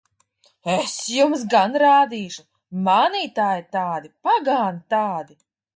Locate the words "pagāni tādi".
4.31-5.41